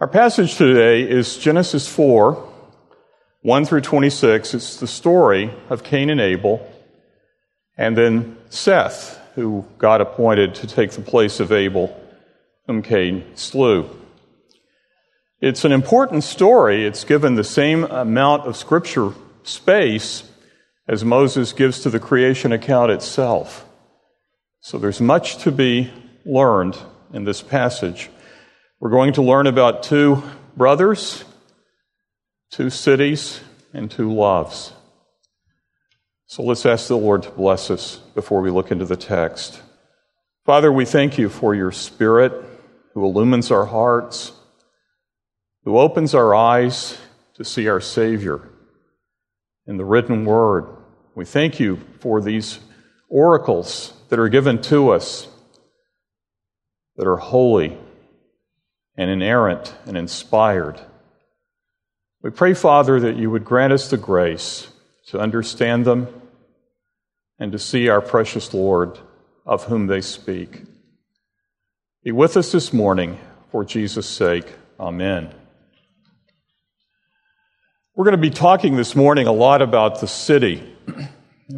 [0.00, 2.34] Our passage today is Genesis 4,
[3.42, 4.54] 1 through 26.
[4.54, 6.64] It's the story of Cain and Abel,
[7.76, 12.00] and then Seth, who God appointed to take the place of Abel,
[12.68, 13.90] whom Cain slew.
[15.40, 16.86] It's an important story.
[16.86, 20.22] It's given the same amount of scripture space
[20.86, 23.66] as Moses gives to the creation account itself.
[24.60, 25.92] So there's much to be
[26.24, 26.78] learned
[27.12, 28.10] in this passage.
[28.80, 30.22] We're going to learn about two
[30.56, 31.24] brothers,
[32.52, 33.40] two cities,
[33.74, 34.72] and two loves.
[36.26, 39.60] So let's ask the Lord to bless us before we look into the text.
[40.46, 42.32] Father, we thank you for your Spirit
[42.94, 44.30] who illumines our hearts,
[45.64, 46.96] who opens our eyes
[47.34, 48.48] to see our Savior
[49.66, 50.68] in the written word.
[51.16, 52.60] We thank you for these
[53.08, 55.26] oracles that are given to us
[56.96, 57.76] that are holy
[58.98, 60.78] and inerrant and inspired.
[62.20, 64.66] We pray, Father, that you would grant us the grace
[65.06, 66.08] to understand them
[67.38, 68.98] and to see our precious Lord
[69.46, 70.62] of whom they speak.
[72.02, 73.18] Be with us this morning
[73.52, 74.52] for Jesus' sake.
[74.80, 75.32] Amen.
[77.94, 80.62] We're going to be talking this morning a lot about the city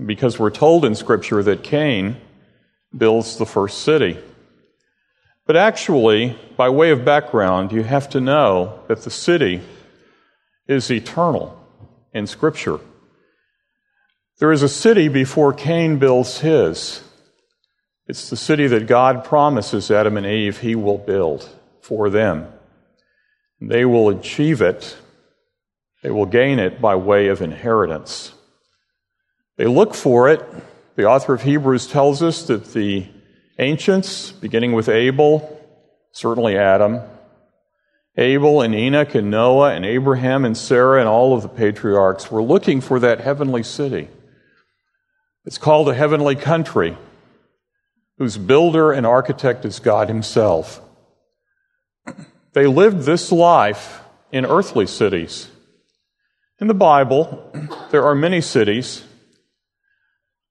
[0.05, 2.19] because we're told in Scripture that Cain
[2.97, 4.19] builds the first city.
[5.51, 9.61] But actually, by way of background, you have to know that the city
[10.69, 11.61] is eternal
[12.13, 12.79] in Scripture.
[14.39, 17.03] There is a city before Cain builds his.
[18.07, 21.49] It's the city that God promises Adam and Eve he will build
[21.81, 22.47] for them.
[23.61, 24.97] They will achieve it
[26.05, 28.33] they will gain it by way of inheritance.
[29.57, 30.49] They look for it.
[30.95, 33.09] The author of Hebrews tells us that the
[33.61, 35.59] ancients, beginning with Abel,
[36.13, 37.01] certainly Adam,
[38.17, 42.43] Abel and Enoch and Noah and Abraham and Sarah and all of the patriarchs were
[42.43, 44.09] looking for that heavenly city.
[45.45, 46.99] It's called a heavenly country,
[48.19, 50.81] whose builder and architect is God Himself.
[52.53, 54.03] They lived this life
[54.33, 55.49] in earthly cities.
[56.61, 57.53] In the Bible,
[57.91, 59.05] there are many cities.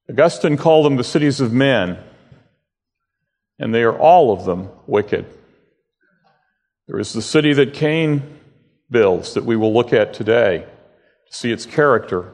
[0.10, 2.00] Augustine called them the cities of men,
[3.60, 5.26] and they are all of them wicked.
[6.88, 8.40] There is the city that Cain
[8.90, 10.66] builds that we will look at today
[11.28, 12.32] to see its character.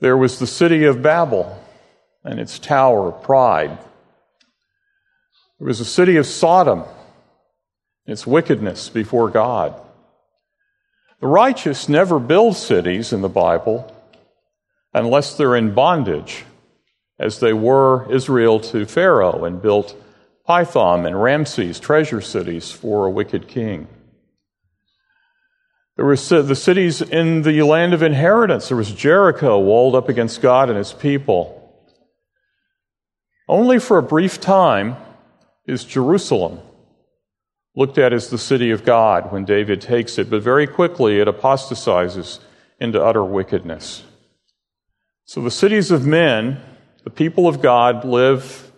[0.00, 1.62] There was the city of Babel
[2.24, 3.78] and its tower of pride.
[5.58, 6.80] There was the city of Sodom
[8.06, 9.78] and its wickedness before God.
[11.20, 13.94] The righteous never build cities in the Bible
[14.94, 16.44] unless they're in bondage,
[17.20, 19.94] as they were Israel to Pharaoh and built
[20.48, 23.86] Pithom and Ramses, treasure cities for a wicked king.
[25.96, 28.68] There were uh, the cities in the land of inheritance.
[28.68, 31.56] There was Jericho walled up against God and his people.
[33.46, 34.96] Only for a brief time
[35.66, 36.60] is Jerusalem
[37.76, 41.28] looked at as the city of God when David takes it, but very quickly it
[41.28, 42.40] apostatizes
[42.80, 44.02] into utter wickedness.
[45.26, 46.60] So the cities of men,
[47.10, 48.70] the people of God live,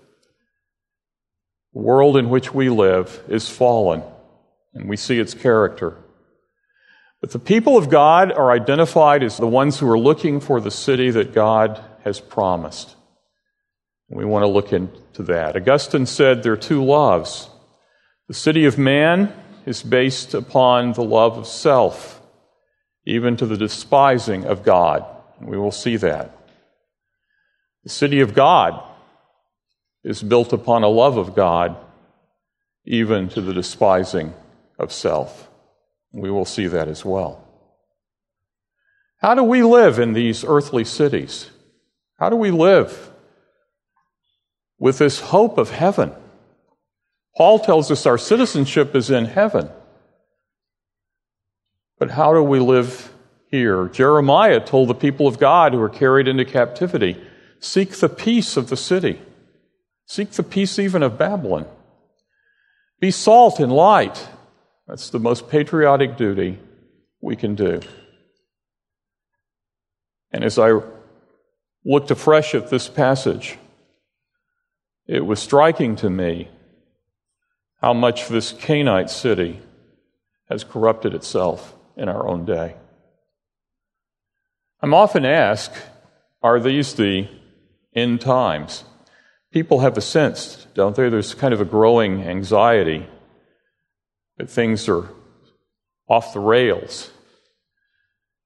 [1.74, 4.02] the world in which we live is fallen,
[4.72, 5.98] and we see its character.
[7.20, 10.70] But the people of God are identified as the ones who are looking for the
[10.70, 12.96] city that God has promised.
[14.08, 15.54] And we want to look into that.
[15.54, 17.50] Augustine said there are two loves
[18.28, 19.30] the city of man
[19.66, 22.22] is based upon the love of self,
[23.04, 25.04] even to the despising of God.
[25.38, 26.38] We will see that.
[27.84, 28.82] The city of God
[30.04, 31.76] is built upon a love of God,
[32.84, 34.34] even to the despising
[34.78, 35.48] of self.
[36.12, 37.44] We will see that as well.
[39.18, 41.50] How do we live in these earthly cities?
[42.18, 43.10] How do we live
[44.78, 46.12] with this hope of heaven?
[47.36, 49.70] Paul tells us our citizenship is in heaven.
[51.98, 53.12] But how do we live
[53.48, 53.88] here?
[53.88, 57.16] Jeremiah told the people of God who were carried into captivity
[57.62, 59.20] seek the peace of the city,
[60.04, 61.64] seek the peace even of Babylon.
[63.00, 64.28] Be salt and light.
[64.86, 66.58] That's the most patriotic duty
[67.20, 67.80] we can do.
[70.32, 70.80] And as I
[71.84, 73.58] looked afresh at this passage,
[75.06, 76.48] it was striking to me
[77.80, 79.60] how much this Canaanite city
[80.48, 82.74] has corrupted itself in our own day.
[84.80, 85.76] I'm often asked,
[86.42, 87.28] are these the
[87.94, 88.84] end times?
[89.52, 91.08] People have a sense, don't they?
[91.08, 93.06] There's kind of a growing anxiety
[94.38, 95.08] that things are
[96.08, 97.10] off the rails.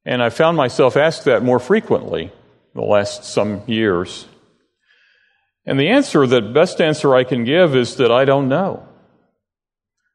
[0.05, 2.33] And I found myself asked that more frequently
[2.75, 4.27] the last some years.
[5.65, 8.87] And the answer, the best answer I can give is that I don't know.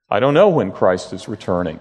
[0.09, 1.79] I don't know when Christ is returning.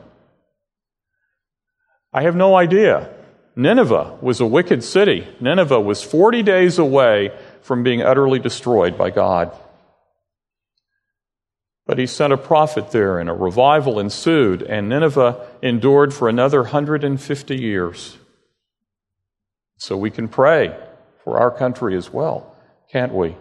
[2.13, 3.13] I have no idea.
[3.61, 5.29] Nineveh was a wicked city.
[5.39, 7.31] Nineveh was 40 days away
[7.63, 9.55] from being utterly destroyed by God.
[11.87, 16.63] But he sent a prophet there, and a revival ensued, and Nineveh endured for another
[16.63, 18.17] 150 years.
[19.77, 20.75] So we can pray
[21.25, 22.57] for our country as well,
[22.91, 23.37] can't we?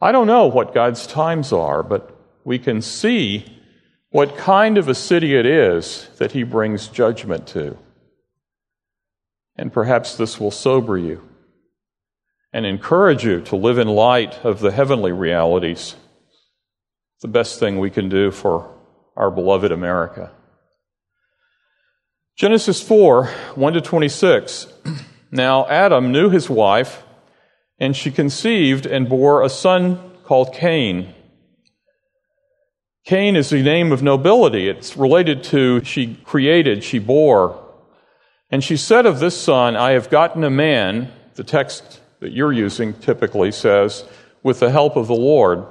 [0.00, 2.10] I don't know what God's times are, but
[2.42, 3.44] we can see
[4.10, 7.78] what kind of a city it is that he brings judgment to.
[9.56, 11.28] And perhaps this will sober you
[12.52, 15.96] and encourage you to live in light of the heavenly realities.
[17.20, 18.74] The best thing we can do for
[19.16, 20.32] our beloved America.
[22.36, 24.66] Genesis 4 1 to 26.
[25.34, 27.04] Now Adam knew his wife,
[27.78, 31.14] and she conceived and bore a son called Cain.
[33.06, 34.68] Cain is the name of nobility.
[34.68, 37.61] It's related to she created, she bore.
[38.52, 42.52] And she said of this son, I have gotten a man, the text that you're
[42.52, 44.04] using typically says,
[44.42, 45.64] with the help of the Lord.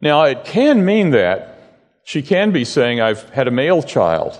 [0.00, 1.48] Now, it can mean that.
[2.04, 4.38] She can be saying, I've had a male child.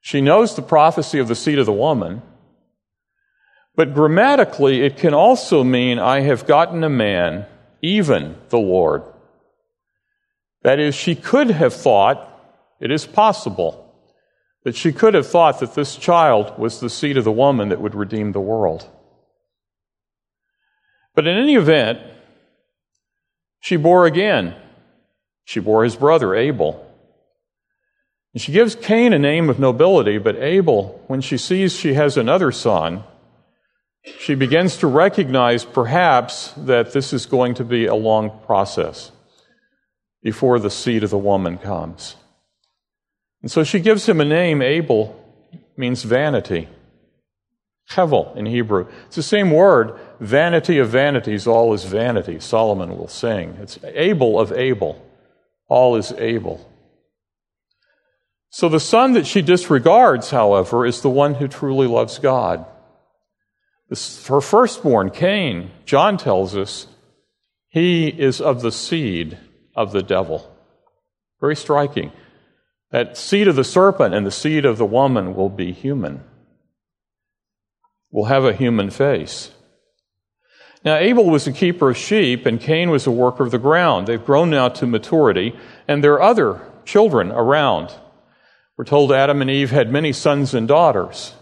[0.00, 2.20] She knows the prophecy of the seed of the woman.
[3.74, 7.46] But grammatically, it can also mean, I have gotten a man,
[7.80, 9.02] even the Lord.
[10.62, 12.28] That is, she could have thought,
[12.80, 13.85] it is possible,
[14.66, 17.80] that she could have thought that this child was the seed of the woman that
[17.80, 18.90] would redeem the world.
[21.14, 22.00] But in any event,
[23.60, 24.56] she bore again.
[25.44, 26.84] She bore his brother, Abel.
[28.34, 32.16] And she gives Cain a name of nobility, but Abel, when she sees she has
[32.16, 33.04] another son,
[34.18, 39.12] she begins to recognize perhaps that this is going to be a long process
[40.24, 42.16] before the seed of the woman comes.
[43.46, 44.60] And so she gives him a name.
[44.60, 45.14] Abel
[45.76, 46.68] means vanity.
[47.88, 48.88] Hevel in Hebrew.
[49.06, 49.96] It's the same word.
[50.18, 52.40] Vanity of vanities, all is vanity.
[52.40, 53.56] Solomon will sing.
[53.60, 55.00] It's Abel of Abel.
[55.68, 56.68] All is Abel.
[58.50, 62.66] So the son that she disregards, however, is the one who truly loves God.
[64.26, 66.88] Her firstborn, Cain, John tells us,
[67.68, 69.38] he is of the seed
[69.76, 70.52] of the devil.
[71.40, 72.10] Very striking.
[72.90, 76.22] That seed of the serpent and the seed of the woman will be human,
[78.10, 79.50] will have a human face.
[80.84, 84.06] Now, Abel was a keeper of sheep, and Cain was a worker of the ground.
[84.06, 87.92] They've grown now to maturity, and there are other children around.
[88.76, 91.34] We're told Adam and Eve had many sons and daughters,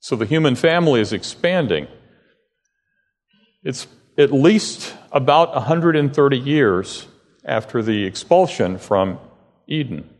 [0.00, 1.86] so the human family is expanding.
[3.62, 3.86] It's
[4.18, 7.06] at least about 130 years
[7.46, 9.18] after the expulsion from
[9.66, 10.11] Eden.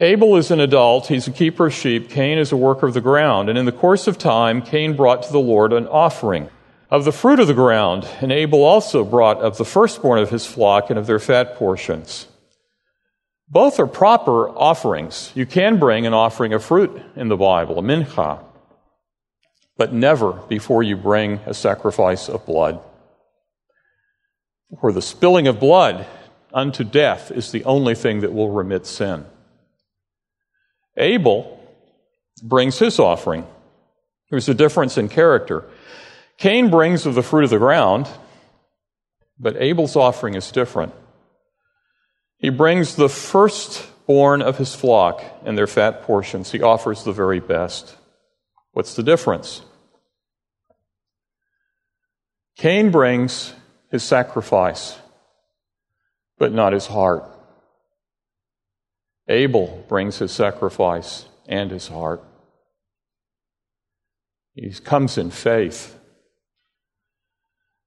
[0.00, 3.00] Abel is an adult, he's a keeper of sheep, Cain is a worker of the
[3.00, 6.48] ground, and in the course of time, Cain brought to the Lord an offering
[6.90, 10.46] of the fruit of the ground, and Abel also brought of the firstborn of his
[10.46, 12.26] flock and of their fat portions.
[13.48, 15.30] Both are proper offerings.
[15.36, 18.42] You can bring an offering of fruit in the Bible, a mincha,
[19.76, 22.80] but never before you bring a sacrifice of blood.
[24.80, 26.04] For the spilling of blood
[26.52, 29.26] unto death is the only thing that will remit sin.
[30.96, 31.60] Abel
[32.42, 33.46] brings his offering.
[34.30, 35.64] There's a difference in character.
[36.38, 38.08] Cain brings of the fruit of the ground,
[39.38, 40.92] but Abel's offering is different.
[42.38, 46.50] He brings the firstborn of his flock and their fat portions.
[46.50, 47.96] He offers the very best.
[48.72, 49.62] What's the difference?
[52.56, 53.52] Cain brings
[53.90, 54.98] his sacrifice,
[56.38, 57.24] but not his heart.
[59.28, 62.22] Abel brings his sacrifice and his heart.
[64.54, 65.98] He comes in faith.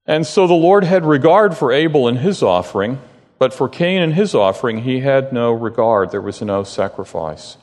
[0.06, 3.00] And so the Lord had regard for Abel and his offering,
[3.38, 6.10] but for Cain and his offering, he had no regard.
[6.10, 7.56] There was no sacrifice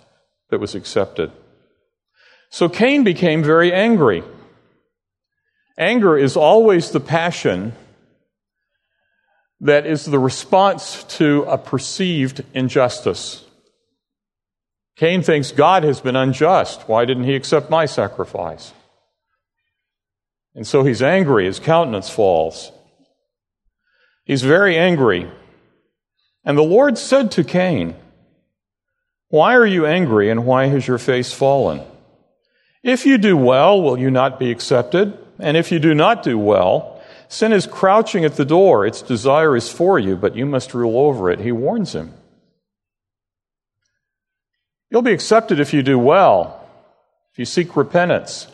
[0.50, 1.32] that was accepted.
[2.50, 4.24] So Cain became very angry.
[5.78, 7.74] Anger is always the passion
[9.60, 13.45] that is the response to a perceived injustice.
[14.96, 16.88] Cain thinks God has been unjust.
[16.88, 18.72] Why didn't he accept my sacrifice?
[20.54, 22.72] And so he's angry, his countenance falls.
[24.24, 25.30] He's very angry.
[26.46, 27.96] And the Lord said to Cain,
[29.28, 31.82] Why are you angry and why has your face fallen?
[32.82, 35.18] If you do well, will you not be accepted?
[35.40, 38.86] And if you do not do well, sin is crouching at the door.
[38.86, 41.40] Its desire is for you, but you must rule over it.
[41.40, 42.14] He warns him.
[44.90, 46.64] You'll be accepted if you do well,
[47.32, 48.48] if you seek repentance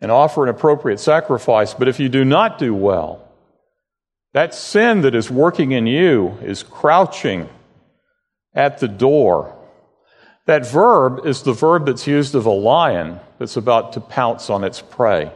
[0.00, 1.74] and offer an appropriate sacrifice.
[1.74, 3.26] But if you do not do well,
[4.32, 7.48] that sin that is working in you is crouching
[8.54, 9.56] at the door.
[10.46, 14.64] That verb is the verb that's used of a lion that's about to pounce on
[14.64, 15.32] its prey.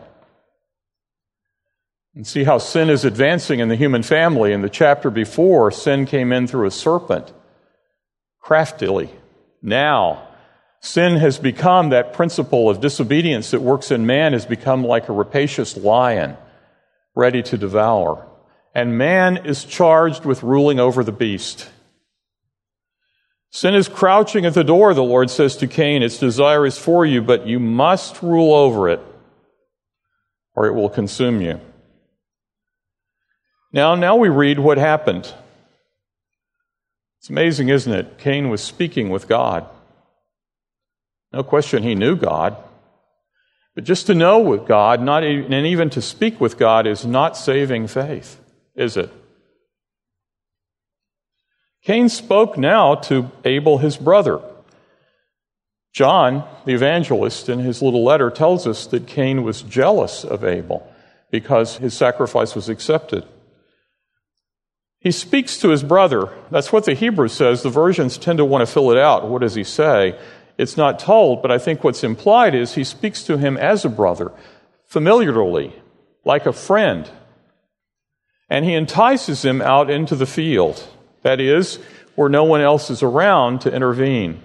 [2.14, 4.52] And see how sin is advancing in the human family.
[4.52, 7.32] In the chapter before, sin came in through a serpent,
[8.40, 9.10] craftily.
[9.64, 10.28] Now,
[10.78, 15.12] sin has become that principle of disobedience that works in man, has become like a
[15.12, 16.36] rapacious lion
[17.16, 18.28] ready to devour
[18.74, 21.70] and man is charged with ruling over the beast.
[23.50, 26.02] Sin is crouching at the door, the Lord says to Cain.
[26.02, 29.00] Its desire is for you, but you must rule over it,
[30.56, 31.60] or it will consume you.
[33.72, 35.32] Now, now we read what happened.
[37.24, 38.18] It's amazing, isn't it?
[38.18, 39.66] Cain was speaking with God.
[41.32, 42.54] No question he knew God.
[43.74, 47.06] But just to know with God, not even, and even to speak with God, is
[47.06, 48.38] not saving faith
[48.74, 49.10] is it?
[51.82, 54.42] Cain spoke now to Abel, his brother.
[55.94, 60.86] John, the evangelist, in his little letter tells us that Cain was jealous of Abel
[61.30, 63.24] because his sacrifice was accepted.
[65.04, 66.30] He speaks to his brother.
[66.50, 67.62] That's what the Hebrew says.
[67.62, 69.28] The versions tend to want to fill it out.
[69.28, 70.18] What does he say?
[70.56, 73.90] It's not told, but I think what's implied is he speaks to him as a
[73.90, 74.32] brother,
[74.86, 75.74] familiarly,
[76.24, 77.10] like a friend,
[78.48, 80.82] and he entices him out into the field.
[81.20, 81.78] That is,
[82.14, 84.40] where no one else is around to intervene.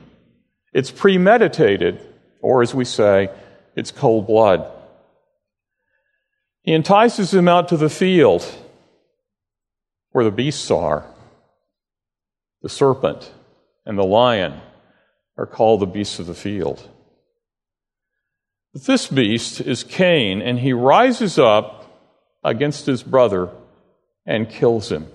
[0.74, 2.06] It's premeditated,
[2.42, 3.30] or as we say,
[3.78, 4.70] it's cold blood.
[6.64, 8.46] He entices him out to the field
[10.12, 11.06] where the beasts are.
[12.62, 13.32] The serpent
[13.86, 14.60] and the lion
[15.38, 16.88] are called the beasts of the field.
[18.74, 21.86] But this beast is Cain, and he rises up
[22.44, 23.50] against his brother
[24.26, 25.08] and kills him.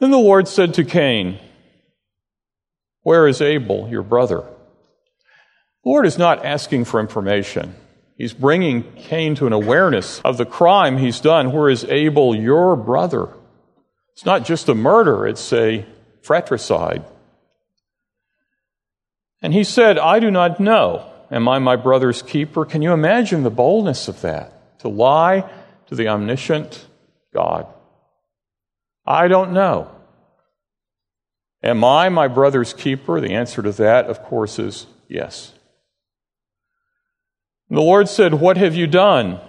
[0.00, 1.38] Then the Lord said to Cain,
[3.02, 4.44] Where is Abel, your brother?
[5.84, 7.74] The Lord is not asking for information.
[8.20, 11.52] He's bringing Cain to an awareness of the crime he's done.
[11.52, 13.30] Where is Abel, your brother?
[14.12, 15.86] It's not just a murder, it's a
[16.20, 17.02] fratricide.
[19.40, 21.10] And he said, I do not know.
[21.30, 22.66] Am I my brother's keeper?
[22.66, 24.78] Can you imagine the boldness of that?
[24.80, 25.50] To lie
[25.86, 26.86] to the omniscient
[27.32, 27.68] God?
[29.06, 29.90] I don't know.
[31.62, 33.18] Am I my brother's keeper?
[33.18, 35.54] The answer to that, of course, is yes.
[37.70, 39.40] And the Lord said, What have you done?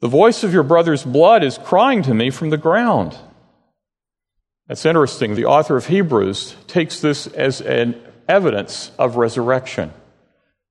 [0.00, 3.14] The voice of your brother's blood is crying to me from the ground.
[4.66, 5.34] That's interesting.
[5.34, 9.92] The author of Hebrews takes this as an evidence of resurrection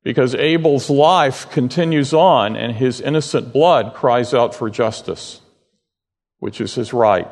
[0.03, 5.41] because Abel's life continues on and his innocent blood cries out for justice,
[6.39, 7.27] which is his right.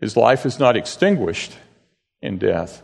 [0.00, 1.52] His life is not extinguished
[2.22, 2.82] in death,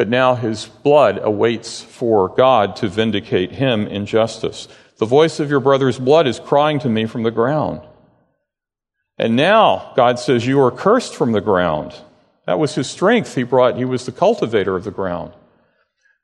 [0.00, 4.66] but now his blood awaits for God to vindicate him in justice.
[4.96, 7.82] The voice of your brother's blood is crying to me from the ground.
[9.18, 11.94] And now God says, You are cursed from the ground.
[12.46, 13.34] That was his strength.
[13.34, 15.34] He brought, he was the cultivator of the ground.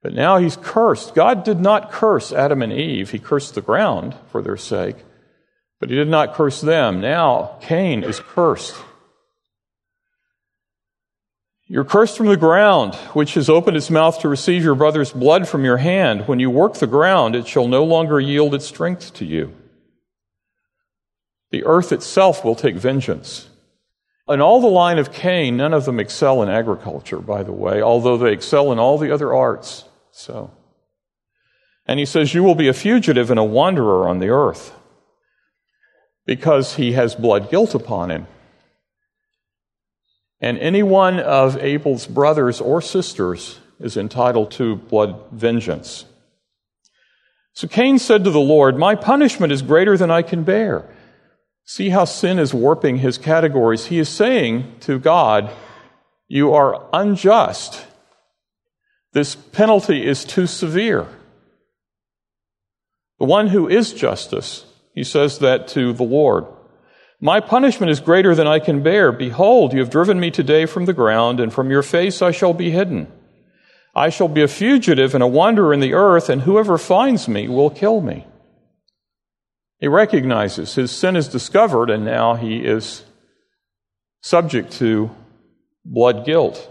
[0.03, 1.15] But now he's cursed.
[1.15, 4.97] God did not curse Adam and Eve, he cursed the ground for their sake.
[5.81, 7.03] But he did not curse them.
[7.03, 8.75] Now Cain is cursed.
[11.69, 15.49] You're cursed from the ground, which has opened its mouth to receive your brother's blood
[15.49, 16.29] from your hand.
[16.29, 19.53] When you work the ground, it shall no longer yield its strength to you.
[21.51, 23.49] The earth itself will take vengeance.
[24.29, 27.83] In all the line of Cain, none of them excel in agriculture, by the way,
[27.83, 29.85] although they excel in all the other arts.
[30.13, 30.53] So,
[31.87, 34.73] and he says, You will be a fugitive and a wanderer on the earth
[36.27, 38.27] because he has blood guilt upon him.
[40.41, 46.05] And any one of Abel's brothers or sisters is entitled to blood vengeance.
[47.53, 50.85] So Cain said to the Lord, My punishment is greater than I can bear.
[51.65, 53.87] See how sin is warping his categories.
[53.87, 55.51] He is saying to God,
[56.29, 57.87] You are unjust
[59.17, 61.07] this penalty is too severe.
[63.19, 66.45] The one who is justice, he says that to the Lord.
[67.21, 69.11] My punishment is greater than I can bear.
[69.11, 72.53] Behold, you have driven me today from the ground, and from your face I shall
[72.53, 73.11] be hidden.
[73.95, 77.49] I shall be a fugitive and a wanderer in the earth, and whoever finds me
[77.49, 78.27] will kill me.
[79.79, 83.05] He recognizes his sin is discovered, and now he is
[84.21, 85.11] subject to
[85.85, 86.71] blood guilt.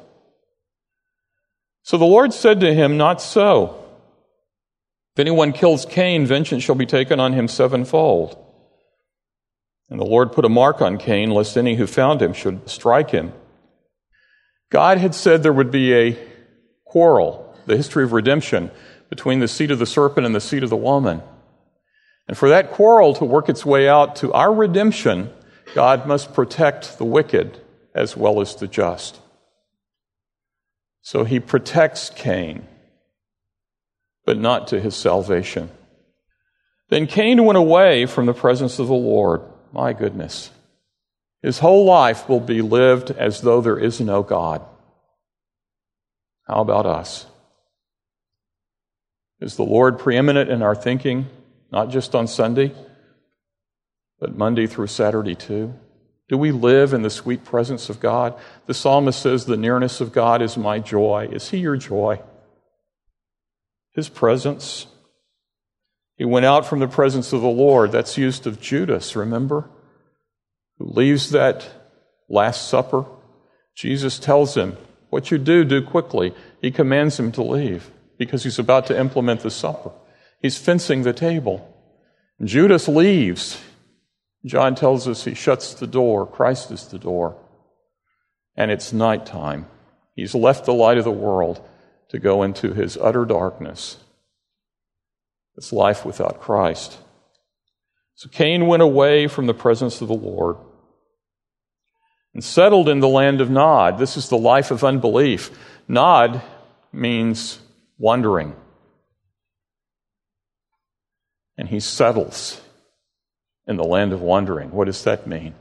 [1.81, 3.83] So the Lord said to him, Not so.
[5.15, 8.44] If anyone kills Cain, vengeance shall be taken on him sevenfold.
[9.89, 13.11] And the Lord put a mark on Cain, lest any who found him should strike
[13.11, 13.33] him.
[14.71, 16.17] God had said there would be a
[16.85, 18.71] quarrel, the history of redemption,
[19.09, 21.21] between the seed of the serpent and the seed of the woman.
[22.27, 25.31] And for that quarrel to work its way out to our redemption,
[25.75, 27.59] God must protect the wicked
[27.93, 29.19] as well as the just.
[31.01, 32.65] So he protects Cain,
[34.25, 35.69] but not to his salvation.
[36.89, 39.41] Then Cain went away from the presence of the Lord.
[39.75, 40.51] My goodness.
[41.43, 44.61] His whole life will be lived as though there is no God.
[46.47, 47.25] How about us?
[49.41, 51.25] Is the Lord preeminent in our thinking,
[51.73, 52.71] not just on Sunday,
[54.17, 55.73] but Monday through Saturday too?
[56.29, 58.33] Do we live in the sweet presence of God?
[58.67, 61.27] The psalmist says, The nearness of God is my joy.
[61.33, 62.21] Is He your joy?
[63.93, 64.87] His presence?
[66.17, 67.91] He went out from the presence of the Lord.
[67.91, 69.69] That's used of Judas, remember?
[70.77, 71.67] Who leaves that
[72.29, 73.05] Last Supper.
[73.75, 74.77] Jesus tells him,
[75.09, 76.33] What you do, do quickly.
[76.61, 79.91] He commands him to leave because he's about to implement the supper.
[80.41, 81.71] He's fencing the table.
[82.43, 83.61] Judas leaves.
[84.45, 86.25] John tells us he shuts the door.
[86.25, 87.37] Christ is the door.
[88.55, 89.67] And it's nighttime.
[90.15, 91.61] He's left the light of the world
[92.09, 93.97] to go into his utter darkness.
[95.57, 96.97] It's life without Christ.
[98.15, 100.57] So Cain went away from the presence of the Lord
[102.33, 103.97] and settled in the land of Nod.
[103.97, 105.51] This is the life of unbelief.
[105.87, 106.41] Nod
[106.91, 107.59] means
[107.97, 108.55] wandering.
[111.57, 112.59] And he settles
[113.67, 114.71] in the land of wandering.
[114.71, 115.55] What does that mean?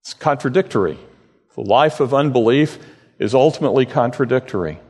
[0.00, 0.98] It's contradictory.
[1.54, 2.78] The life of unbelief
[3.18, 4.80] is ultimately contradictory.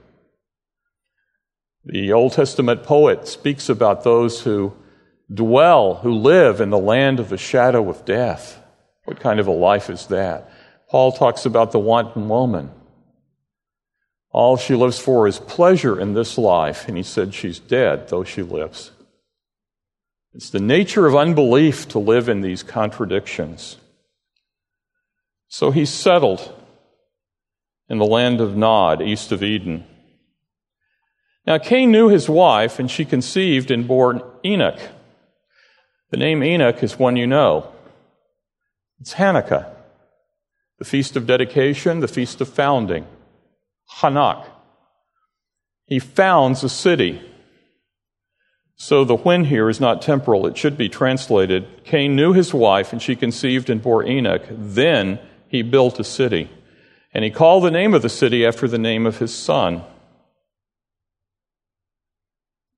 [1.90, 4.74] The Old Testament poet speaks about those who
[5.32, 8.62] dwell, who live in the land of the shadow of death.
[9.06, 10.52] What kind of a life is that?
[10.88, 12.70] Paul talks about the wanton woman.
[14.30, 18.22] All she lives for is pleasure in this life, and he said she's dead, though
[18.22, 18.92] she lives.
[20.32, 23.78] It's the nature of unbelief to live in these contradictions.
[25.48, 26.54] So he settled
[27.88, 29.86] in the land of Nod, east of Eden.
[31.46, 34.80] Now Cain knew his wife, and she conceived and bore Enoch.
[36.10, 37.72] The name Enoch is one you know.
[39.00, 39.70] It's Hanukkah,
[40.78, 43.06] the feast of dedication, the feast of founding.
[43.98, 44.44] Hanak.
[45.86, 47.20] He founds a city.
[48.76, 50.46] So the when here is not temporal.
[50.46, 54.42] It should be translated Cain knew his wife, and she conceived and bore Enoch.
[54.50, 56.50] Then he built a city.
[57.12, 59.82] And he called the name of the city after the name of his son.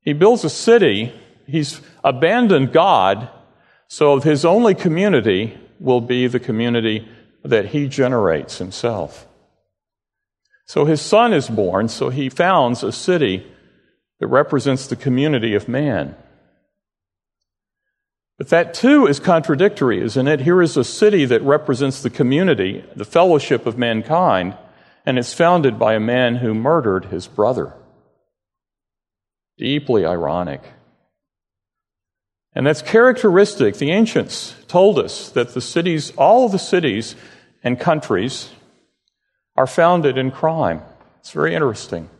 [0.02, 1.12] He builds a city
[1.46, 3.28] he's abandoned God,
[3.88, 7.08] so his only community will be the community
[7.44, 9.26] that he generates himself.
[10.66, 13.46] So his son is born, so he founds a city
[14.20, 16.14] that represents the community of man.
[18.38, 20.40] But that too is contradictory, isn't it?
[20.40, 24.56] Here is a city that represents the community, the fellowship of mankind,
[25.04, 27.74] and it's founded by a man who murdered his brother.
[29.58, 30.62] Deeply ironic.
[32.54, 33.76] And that's characteristic.
[33.76, 37.14] The ancients told us that the cities, all the cities
[37.64, 38.50] and countries,
[39.56, 40.82] are founded in crime.
[41.20, 42.10] It's very interesting.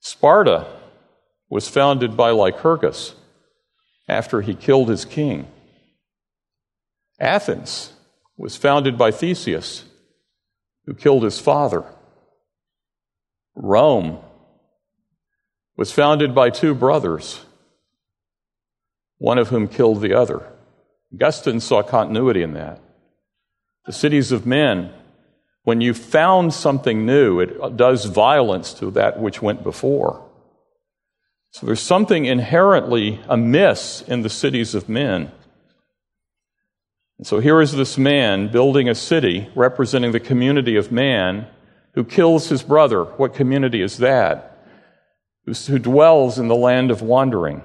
[0.00, 0.66] Sparta
[1.48, 3.14] was founded by Lycurgus
[4.08, 5.48] after he killed his king.
[7.18, 7.92] Athens
[8.36, 9.84] was founded by Theseus,
[10.84, 11.84] who killed his father.
[13.54, 14.18] Rome
[15.76, 17.40] was founded by two brothers
[19.18, 20.42] one of whom killed the other.
[21.12, 22.80] Augustine saw continuity in that.
[23.86, 24.92] The cities of men,
[25.62, 30.28] when you found something new, it does violence to that which went before.
[31.52, 35.32] So there's something inherently amiss in the cities of men.
[37.18, 41.46] And so here is this man building a city representing the community of man
[41.94, 43.04] who kills his brother.
[43.04, 44.55] What community is that?
[45.46, 47.62] Who dwells in the land of wandering.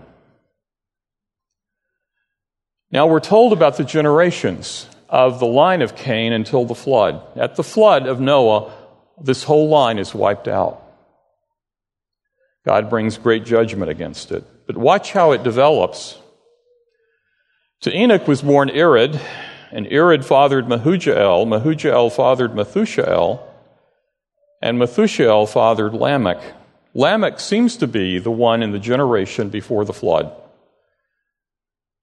[2.92, 7.24] Now we're told about the generations of the line of Cain until the flood.
[7.36, 8.72] At the flood of Noah,
[9.20, 10.82] this whole line is wiped out.
[12.66, 14.44] God brings great judgment against it.
[14.68, 16.20] But watch how it develops.
[17.82, 19.20] To Enoch was born Irad,
[19.72, 21.48] and Irad fathered Mehujael.
[21.48, 23.42] Mehujael fathered Methushael,
[24.62, 26.42] and Methushael fathered Lamech.
[26.94, 30.36] Lamech seems to be the one in the generation before the flood.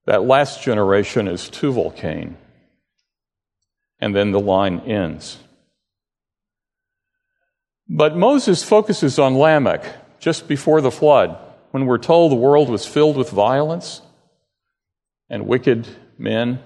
[0.07, 2.37] That last generation is Tubal Cain.
[4.01, 5.38] And then the line ends.
[7.88, 9.85] But Moses focuses on Lamech
[10.20, 11.38] just before the flood,
[11.70, 14.03] when we're told the world was filled with violence
[15.29, 16.61] and wicked men.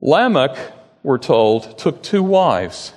[0.00, 0.56] Lamech,
[1.02, 2.92] we're told, took two wives.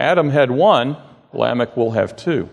[0.00, 0.96] Adam had one,
[1.34, 2.48] Lamech will have two.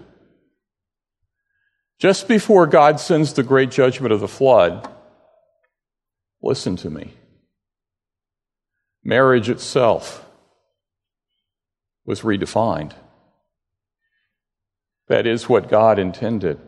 [1.97, 4.87] Just before God sends the great judgment of the flood,
[6.43, 7.13] listen to me.
[9.01, 10.25] Marriage itself
[12.05, 12.91] was redefined.
[15.07, 16.59] That is what God intended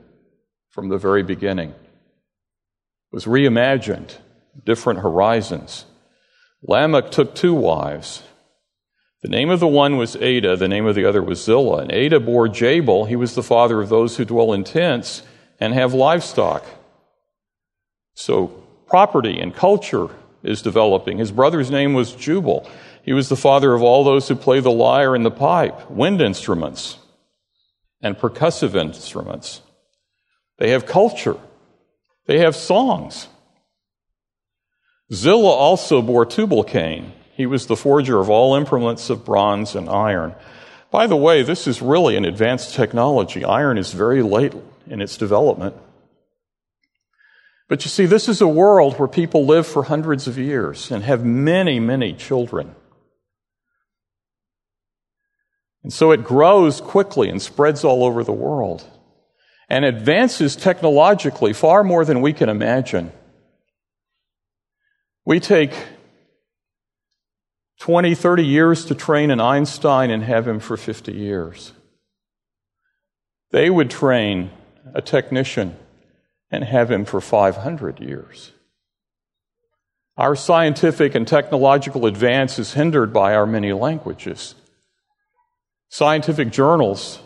[0.70, 1.72] from the very beginning.
[1.72, 4.15] It was reimagined,
[4.65, 5.84] different horizons.
[6.63, 8.24] Lamech took two wives.
[9.22, 11.82] The name of the one was Adah, the name of the other was Zillah.
[11.84, 13.06] And Adah bore Jabal.
[13.06, 15.24] He was the father of those who dwell in tents
[15.60, 16.64] and have livestock.
[18.14, 18.48] So
[18.88, 20.08] property and culture
[20.42, 21.18] is developing.
[21.18, 22.70] His brother's name was Jubal.
[23.04, 26.22] He was the father of all those who play the lyre and the pipe, wind
[26.22, 26.98] instruments,
[28.02, 29.62] and percussive instruments.
[30.58, 31.38] They have culture.
[32.26, 33.28] They have songs.
[35.12, 37.12] Zillah also bore Tubal Cain.
[37.39, 40.36] He was the forger of all implements of bronze and iron.
[40.91, 43.45] By the way, this is really an advanced technology.
[43.45, 44.54] Iron is very late
[44.88, 45.73] in its development.
[47.69, 51.02] But you see, this is a world where people live for hundreds of years and
[51.06, 52.75] have many, many children.
[55.82, 58.84] And so it grows quickly and spreads all over the world
[59.69, 63.13] and advances technologically far more than we can imagine.
[65.23, 65.71] We take
[67.80, 71.72] 20, 30 years to train an Einstein and have him for 50 years.
[73.52, 74.52] They would train
[74.94, 75.78] a technician
[76.52, 78.52] and have him for 500 years.
[80.18, 84.56] Our scientific and technological advance is hindered by our many languages.
[85.88, 87.20] Scientific journals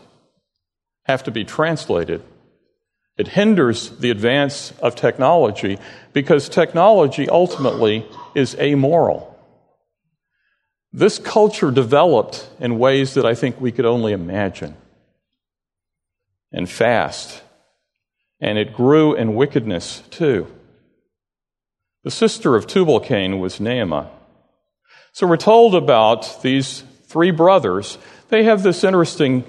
[1.06, 2.22] have to be translated.
[3.18, 5.80] It hinders the advance of technology
[6.14, 9.33] because technology ultimately is amoral.
[10.94, 14.76] This culture developed in ways that I think we could only imagine
[16.52, 17.42] and fast.
[18.40, 20.48] And it grew in wickedness too.
[22.04, 24.08] The sister of Tubal Cain was Naamah.
[25.14, 27.98] So we're told about these three brothers
[28.30, 29.46] they have this interesting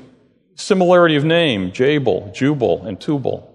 [0.55, 3.51] similarity of name Jabal, Jubal, and Tubal.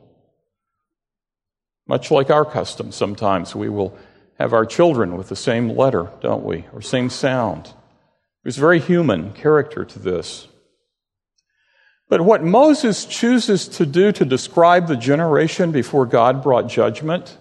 [1.87, 3.97] Much like our custom, sometimes we will
[4.37, 6.65] have our children with the same letter, don't we?
[6.71, 7.73] Or same sound.
[8.43, 10.47] There's very human character to this.
[12.07, 17.37] But what Moses chooses to do to describe the generation before God brought judgment,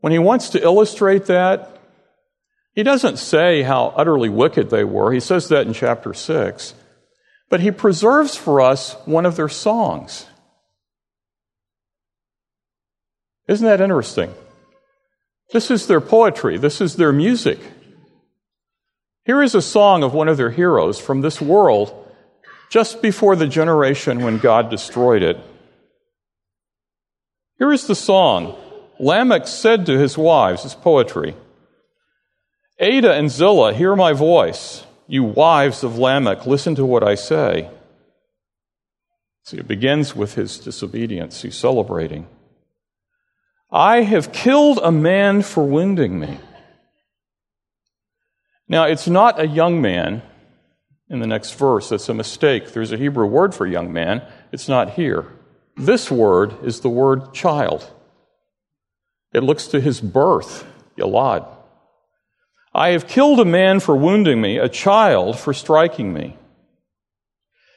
[0.00, 1.76] when he wants to illustrate that,
[2.72, 5.12] he doesn't say how utterly wicked they were.
[5.12, 6.74] He says that in chapter 6.
[7.48, 10.26] But he preserves for us one of their songs.
[13.48, 14.34] Isn't that interesting?
[15.52, 17.58] This is their poetry, this is their music.
[19.28, 21.92] Here is a song of one of their heroes from this world
[22.70, 25.36] just before the generation when God destroyed it.
[27.58, 28.56] Here is the song.
[28.98, 31.36] Lamech said to his wives, his poetry.
[32.80, 34.86] Adah and Zillah, hear my voice.
[35.06, 37.68] You wives of Lamech, listen to what I say.
[39.44, 41.42] See, it begins with his disobedience.
[41.42, 42.26] He's celebrating.
[43.70, 46.38] I have killed a man for wounding me.
[48.68, 50.22] Now, it's not a young man
[51.08, 51.88] in the next verse.
[51.88, 52.72] That's a mistake.
[52.72, 54.22] There's a Hebrew word for young man.
[54.52, 55.26] It's not here.
[55.76, 57.90] This word is the word child.
[59.32, 60.66] It looks to his birth,
[60.98, 61.46] Yalad.
[62.74, 66.36] I have killed a man for wounding me, a child for striking me.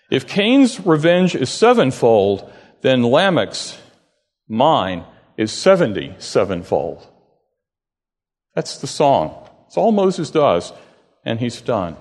[0.10, 2.52] If Cain's revenge is sevenfold,
[2.82, 3.80] then Lamech's,
[4.48, 5.06] mine,
[5.38, 7.08] is seventy sevenfold.
[8.54, 9.41] That's the song.
[9.72, 10.74] It's all Moses does,
[11.24, 11.96] and he's done.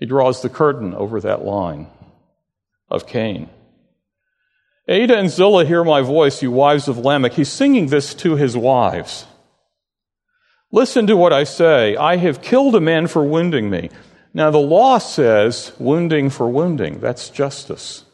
[0.00, 1.86] He draws the curtain over that line
[2.90, 3.48] of Cain.
[4.88, 7.34] Adah and Zillah, hear my voice, you wives of Lamech.
[7.34, 9.24] He's singing this to his wives.
[10.72, 11.94] Listen to what I say.
[11.94, 13.90] I have killed a man for wounding me.
[14.34, 16.98] Now, the law says wounding for wounding.
[16.98, 18.04] That's justice.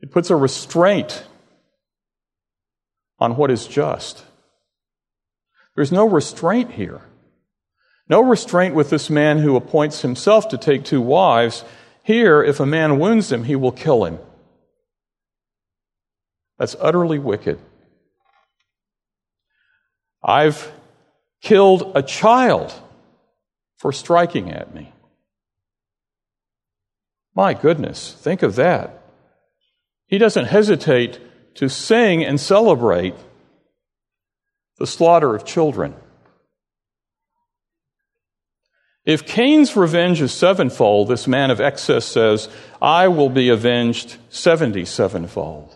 [0.00, 1.22] It puts a restraint
[3.18, 4.24] on what is just.
[5.76, 7.02] There's no restraint here.
[8.08, 11.64] No restraint with this man who appoints himself to take two wives.
[12.02, 14.18] Here, if a man wounds him, he will kill him.
[16.58, 17.58] That's utterly wicked.
[20.22, 20.72] I've
[21.42, 22.72] killed a child
[23.76, 24.92] for striking at me.
[27.34, 29.02] My goodness, think of that.
[30.06, 31.20] He doesn't hesitate
[31.56, 33.14] to sing and celebrate
[34.78, 35.94] the slaughter of children.
[39.04, 42.48] If Cain's revenge is sevenfold, this man of excess says,
[42.82, 45.74] I will be avenged seventy sevenfold.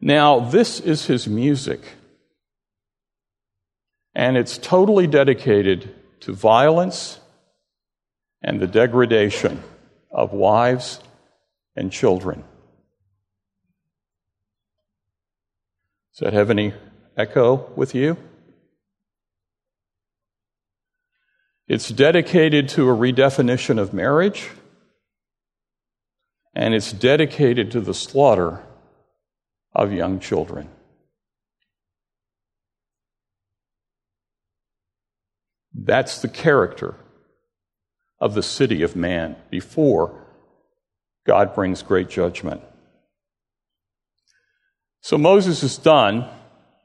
[0.00, 1.80] Now, this is his music,
[4.14, 7.18] and it's totally dedicated to violence
[8.42, 9.62] and the degradation
[10.10, 11.00] of wives
[11.76, 12.44] and children.
[16.12, 16.74] Does that have any
[17.16, 18.16] echo with you?
[21.66, 24.50] It's dedicated to a redefinition of marriage,
[26.54, 28.62] and it's dedicated to the slaughter
[29.74, 30.68] of young children.
[35.74, 36.96] That's the character
[38.20, 40.26] of the city of man before
[41.26, 42.60] God brings great judgment.
[45.02, 46.28] So Moses is done.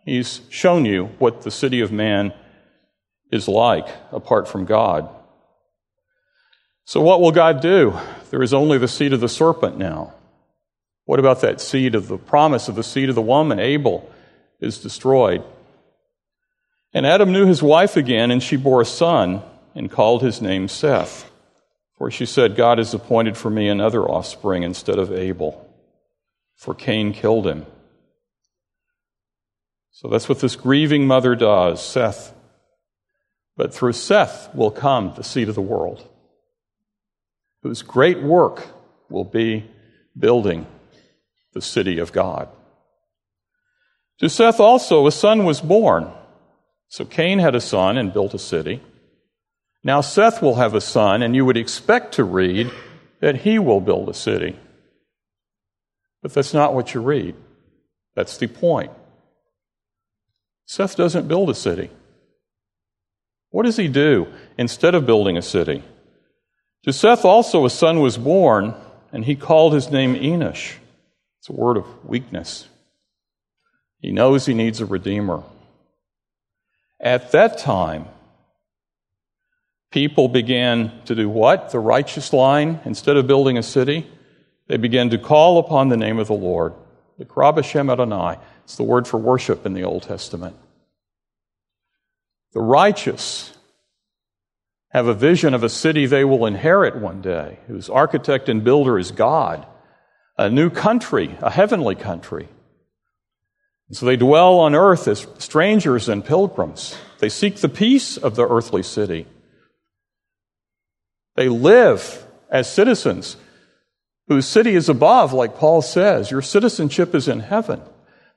[0.03, 2.33] He's shown you what the city of man
[3.31, 5.07] is like apart from God.
[6.83, 7.97] So, what will God do?
[8.31, 10.13] There is only the seed of the serpent now.
[11.05, 13.59] What about that seed of the promise of the seed of the woman?
[13.59, 14.09] Abel
[14.59, 15.43] is destroyed.
[16.93, 19.43] And Adam knew his wife again, and she bore a son
[19.75, 21.29] and called his name Seth.
[21.97, 25.69] For she said, God has appointed for me another offspring instead of Abel,
[26.55, 27.65] for Cain killed him.
[29.97, 31.83] So that's what this grieving mother does.
[31.83, 32.35] Seth
[33.55, 36.07] but through Seth will come the seed of the world,
[37.63, 38.67] whose great work
[39.09, 39.65] will be
[40.15, 40.67] building
[41.53, 42.49] the city of God.
[44.19, 46.11] To Seth also a son was born.
[46.89, 48.83] So Cain had a son and built a city.
[49.83, 52.71] Now Seth will have a son, and you would expect to read
[53.21, 54.55] that he will build a city.
[56.21, 57.33] But that's not what you read.
[58.13, 58.91] That's the point.
[60.67, 61.89] Seth doesn't build a city.
[63.49, 64.27] What does he do
[64.57, 65.81] instead of building a city?
[66.83, 68.75] To Seth also a son was born,
[69.11, 70.73] and he called his name Enosh.
[71.39, 72.67] It's a word of weakness.
[74.01, 75.43] He knows he needs a redeemer.
[76.99, 78.05] At that time,
[79.91, 81.71] people began to do what?
[81.71, 82.81] The righteous line.
[82.83, 84.05] Instead of building a city,
[84.67, 86.73] they began to call upon the name of the Lord.
[87.17, 88.37] The Krabashem Adonai.
[88.67, 90.53] It's the word for worship in the Old Testament.
[92.51, 93.55] The righteous
[94.89, 98.99] have a vision of a city they will inherit one day, whose architect and builder
[98.99, 99.65] is God,
[100.37, 102.49] a new country, a heavenly country.
[103.87, 106.97] And so they dwell on earth as strangers and pilgrims.
[107.19, 109.27] They seek the peace of the earthly city.
[111.37, 113.37] They live as citizens
[114.27, 116.31] whose city is above, like Paul says.
[116.31, 117.81] Your citizenship is in heaven.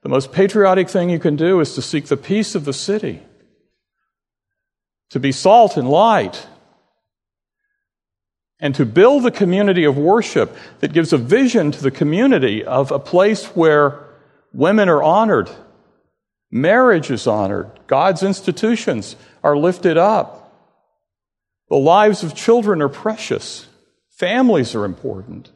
[0.01, 3.21] The most patriotic thing you can do is to seek the peace of the city
[5.11, 6.47] to be salt and light,
[8.59, 12.91] and to build a community of worship that gives a vision to the community of
[12.91, 14.07] a place where
[14.53, 15.49] women are honored,
[16.49, 20.53] marriage is honored, God's institutions are lifted up,
[21.69, 23.67] the lives of children are precious,
[24.09, 25.51] families are important.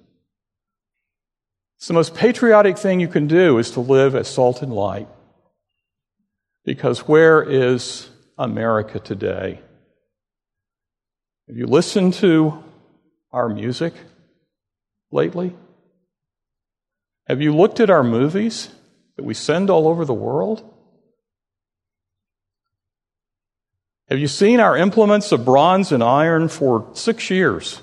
[1.86, 5.08] It's the most patriotic thing you can do is to live as salt and light.
[6.64, 9.60] Because where is America today.
[11.48, 12.64] Have you listened to
[13.32, 13.94] our music
[15.12, 15.56] lately?
[17.28, 18.70] Have you looked at our movies
[19.16, 20.68] that we send all over the world?
[24.10, 27.80] Have you seen our implements of bronze and iron for six years?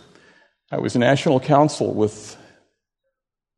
[0.72, 2.36] I was national counsel with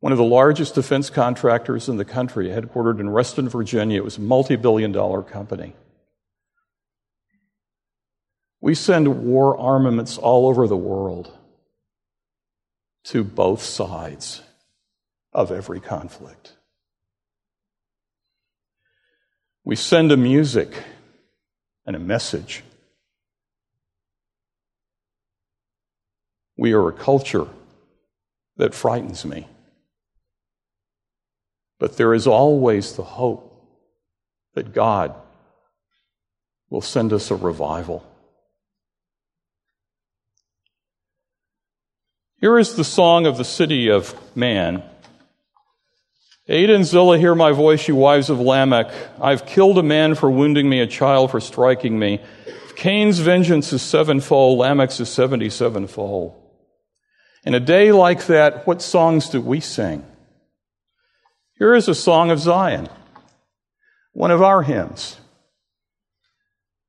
[0.04, 3.96] one of the largest defense contractors in the country, headquartered in Reston, Virginia.
[3.96, 5.74] It was a multi billion dollar company.
[8.60, 11.32] We send war armaments all over the world.
[13.04, 14.42] to both sides
[15.32, 16.52] of every conflict.
[19.64, 20.84] We send a music
[21.86, 22.62] and a message.
[26.58, 27.46] We are a culture
[28.58, 29.48] that frightens me.
[31.84, 33.62] But there is always the hope
[34.54, 35.14] that God
[36.70, 38.02] will send us a revival.
[42.40, 44.82] Here is the song of the city of man.
[46.48, 48.90] Adah and Zillah, hear my voice, you wives of Lamech.
[49.20, 52.22] I've killed a man for wounding me, a child for striking me.
[52.76, 56.34] Cain's vengeance is sevenfold, Lamech's is seventy sevenfold.
[57.44, 60.02] In a day like that, what songs do we sing?
[61.64, 62.90] Here is a song of Zion,
[64.12, 65.16] one of our hymns.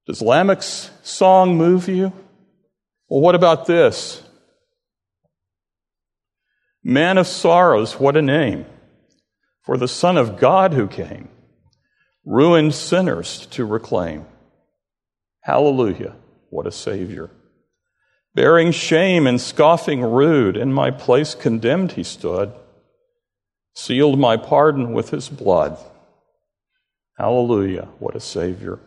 [0.05, 2.11] Does Lamech's song move you?
[3.07, 4.21] Well, what about this?
[6.83, 8.65] Man of sorrows, what a name
[9.63, 11.29] for the Son of God who came,
[12.25, 14.25] ruined sinners to reclaim.
[15.39, 16.17] Hallelujah,
[16.49, 17.29] what a Savior.
[18.33, 22.51] Bearing shame and scoffing rude, in my place condemned he stood,
[23.75, 25.77] sealed my pardon with his blood.
[27.17, 28.79] Hallelujah, what a Savior.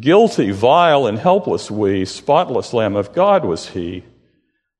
[0.00, 4.04] Guilty, vile, and helpless we, spotless Lamb of God was he.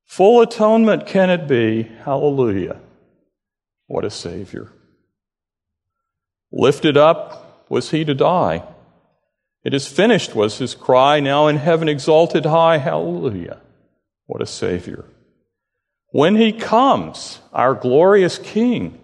[0.05, 1.83] Full atonement can it be?
[1.83, 2.81] Hallelujah,
[3.87, 4.69] what a Savior.
[6.51, 8.63] Lifted up was he to die.
[9.63, 12.77] It is finished was his cry, now in heaven exalted high.
[12.77, 13.61] Hallelujah.
[14.25, 15.05] What a Savior.
[16.09, 18.99] When he comes, our glorious King,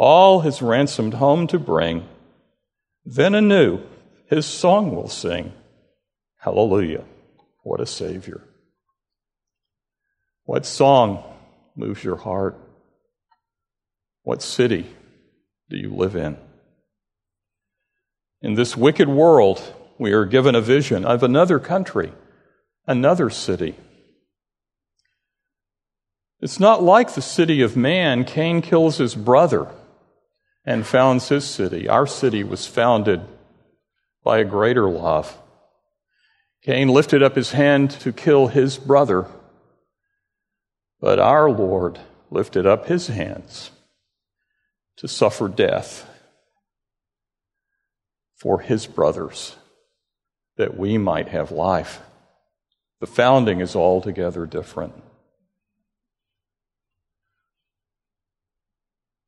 [0.00, 2.08] all his ransomed home to bring,
[3.04, 3.78] then anew
[4.28, 5.52] his song will sing.
[6.38, 7.04] Hallelujah.
[7.64, 8.40] What a Savior.
[10.44, 11.22] What song
[11.76, 12.58] moves your heart?
[14.22, 14.86] What city
[15.68, 16.38] do you live in?
[18.40, 19.60] In this wicked world,
[19.98, 22.14] we are given a vision of another country,
[22.86, 23.74] another city.
[26.40, 28.24] It's not like the city of man.
[28.24, 29.68] Cain kills his brother
[30.70, 31.88] and founds his city.
[31.88, 33.22] Our city was founded
[34.22, 35.36] by a greater love.
[36.62, 39.26] Cain lifted up his hand to kill his brother,
[41.00, 41.98] but our Lord
[42.30, 43.72] lifted up his hands
[44.98, 46.08] to suffer death
[48.36, 49.56] for his brothers
[50.56, 52.00] that we might have life.
[53.00, 54.94] The founding is altogether different.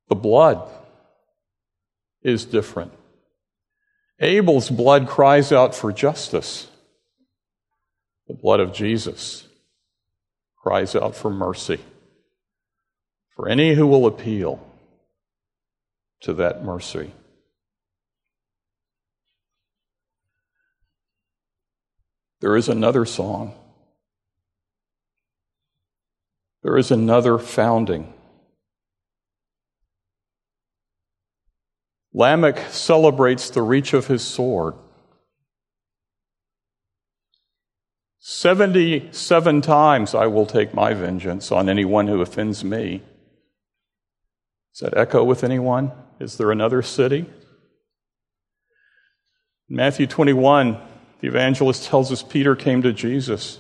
[0.09, 0.68] The blood
[2.23, 2.93] is different.
[4.21, 6.69] Abel's blood cries out for justice.
[8.29, 9.47] The blood of Jesus
[10.57, 11.81] cries out for mercy.
[13.35, 14.65] For any who will appeal
[16.21, 17.11] to that mercy.
[22.41, 23.55] There is another song.
[26.63, 28.13] There is another founding.
[32.14, 34.75] Lamech celebrates the reach of his sword.
[38.18, 43.03] 77 times I will take my vengeance on anyone who offends me.
[44.72, 45.90] Does that echo with anyone?
[46.20, 47.27] Is there another city?
[49.68, 50.79] In Matthew 21,
[51.20, 53.59] the evangelist tells us Peter came to Jesus.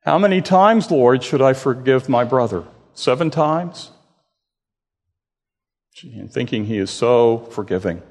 [0.00, 2.64] How many times, Lord, should I forgive my brother?
[2.94, 3.90] Seven times?
[6.02, 8.02] And thinking he is so forgiving.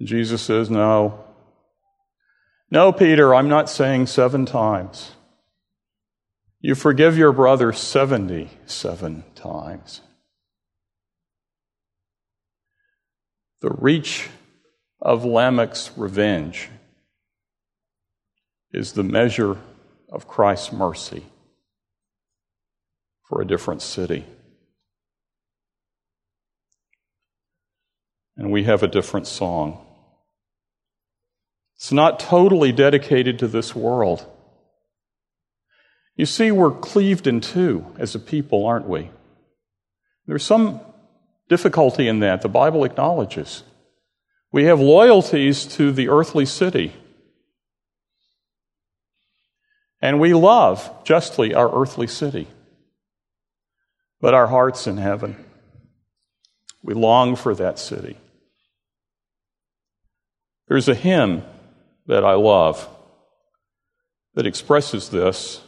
[0.00, 1.24] Jesus says, No.
[2.70, 5.12] No, Peter, I'm not saying seven times.
[6.60, 10.00] You forgive your brother 77 times.
[13.60, 14.28] The reach
[15.00, 16.68] of Lamech's revenge
[18.72, 19.56] is the measure
[20.12, 21.24] of Christ's mercy
[23.28, 24.24] for a different city.
[28.38, 29.84] And we have a different song.
[31.76, 34.24] It's not totally dedicated to this world.
[36.16, 39.10] You see, we're cleaved in two as a people, aren't we?
[40.26, 40.80] There's some
[41.48, 42.42] difficulty in that.
[42.42, 43.64] The Bible acknowledges.
[44.52, 46.92] We have loyalties to the earthly city.
[50.00, 52.46] And we love justly our earthly city,
[54.20, 55.44] but our heart's in heaven.
[56.84, 58.16] We long for that city.
[60.68, 61.42] There's a hymn
[62.06, 62.86] that I love
[64.34, 65.62] that expresses this.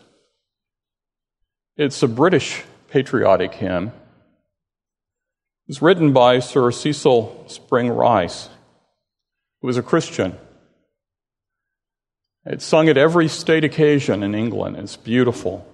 [1.77, 3.89] It's a British patriotic hymn.
[3.89, 3.93] It
[5.69, 8.51] was written by Sir Cecil Spring Rice,
[9.61, 10.37] who was a Christian.
[12.45, 14.77] It's sung at every state occasion in England.
[14.77, 15.67] It's beautiful.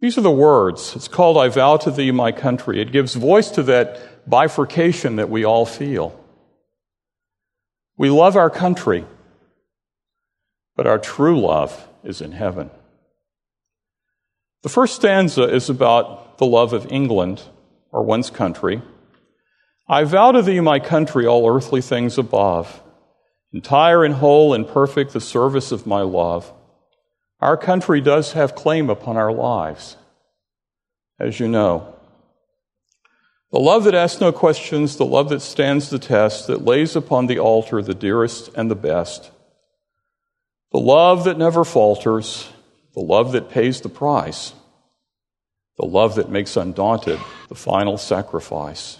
[0.00, 0.96] These are the words.
[0.96, 2.80] It's called I Vow to Thee, My Country.
[2.80, 6.18] It gives voice to that bifurcation that we all feel.
[8.04, 9.06] We love our country,
[10.76, 12.70] but our true love is in heaven.
[14.62, 17.40] The first stanza is about the love of England,
[17.90, 18.82] or one's country.
[19.88, 22.82] I vow to thee, my country, all earthly things above,
[23.54, 26.52] entire and whole and perfect the service of my love.
[27.40, 29.96] Our country does have claim upon our lives,
[31.18, 31.94] as you know.
[33.54, 37.28] The love that asks no questions, the love that stands the test, that lays upon
[37.28, 39.30] the altar the dearest and the best.
[40.72, 42.48] The love that never falters,
[42.94, 44.54] the love that pays the price,
[45.78, 48.98] the love that makes undaunted the final sacrifice.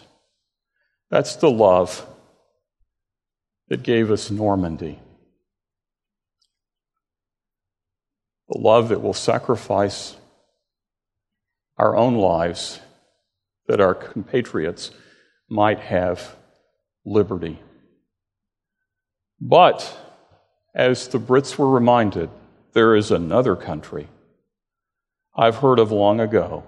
[1.11, 2.07] That's the love
[3.71, 5.01] that gave us Normandy.
[8.49, 10.15] the love that will sacrifice
[11.77, 12.79] our own lives
[13.67, 14.91] that our compatriots
[15.49, 16.37] might have
[17.05, 17.59] liberty.
[19.41, 19.97] But,
[20.75, 22.31] as the Brits were reminded,
[22.73, 24.09] there is another country
[25.37, 26.63] I've heard of long ago,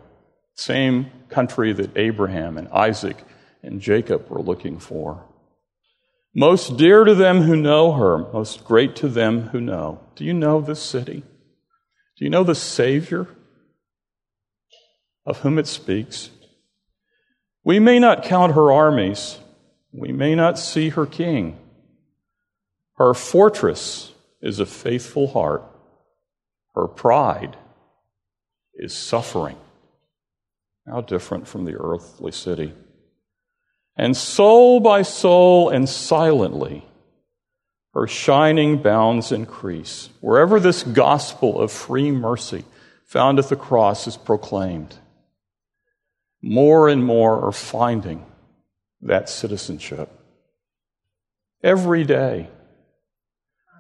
[0.55, 3.17] same country that Abraham and Isaac
[3.63, 5.25] and Jacob were looking for.
[6.35, 10.01] Most dear to them who know her, most great to them who know.
[10.17, 11.23] Do you know this city?
[12.19, 13.27] Do you know the Savior
[15.25, 16.31] of whom it speaks?
[17.67, 19.39] We may not count her armies,
[19.91, 21.59] we may not see her king.
[22.95, 25.65] Her fortress is a faithful heart,
[26.77, 27.57] her pride
[28.77, 29.57] is suffering.
[30.87, 32.73] How different from the earthly city.
[33.97, 36.85] And soul by soul and silently,
[37.95, 40.11] her shining bounds increase.
[40.21, 42.65] Wherever this gospel of free mercy
[43.07, 44.95] found at the cross is proclaimed,
[46.47, 48.25] more and more are finding
[49.03, 50.09] that citizenship.
[51.63, 52.49] Every day,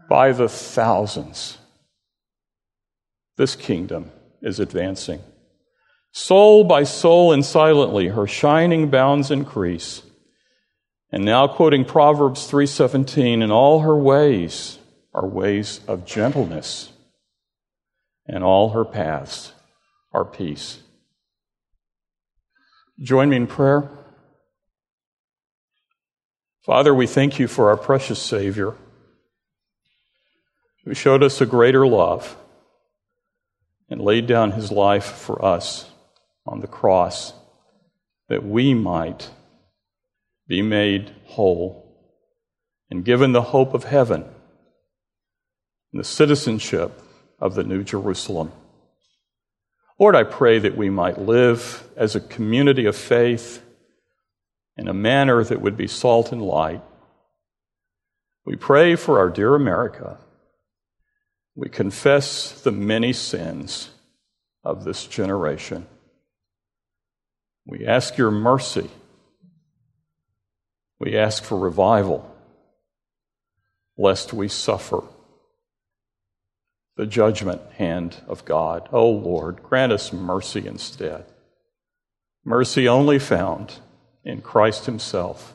[0.08, 1.58] by the thousands,
[3.36, 4.10] this kingdom
[4.42, 5.20] is advancing.
[6.10, 10.02] Soul by soul and silently, her shining bounds increase.
[11.12, 14.78] And now quoting Proverbs 3:17, "In all her ways
[15.14, 16.90] are ways of gentleness,
[18.26, 19.52] and all her paths
[20.12, 20.82] are peace."
[23.00, 23.90] Join me in prayer.
[26.64, 28.74] Father, we thank you for our precious Savior
[30.84, 32.36] who showed us a greater love
[33.90, 35.90] and laid down his life for us
[36.46, 37.34] on the cross
[38.28, 39.30] that we might
[40.48, 41.86] be made whole
[42.90, 44.22] and given the hope of heaven
[45.92, 47.02] and the citizenship
[47.38, 48.52] of the New Jerusalem.
[49.98, 53.62] Lord, I pray that we might live as a community of faith
[54.76, 56.82] in a manner that would be salt and light.
[58.44, 60.18] We pray for our dear America.
[61.54, 63.90] We confess the many sins
[64.62, 65.86] of this generation.
[67.64, 68.90] We ask your mercy
[70.98, 72.34] we ask for revival,
[73.98, 75.02] lest we suffer
[76.96, 78.88] the judgment hand of God.
[78.92, 81.24] Oh Lord, grant us mercy instead.
[82.44, 83.80] Mercy only found
[84.24, 85.54] in Christ Himself,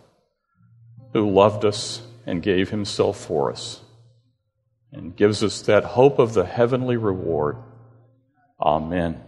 [1.13, 3.81] who loved us and gave Himself for us,
[4.91, 7.57] and gives us that hope of the heavenly reward.
[8.61, 9.21] Amen.